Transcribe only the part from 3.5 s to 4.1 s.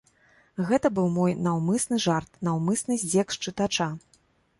чытача.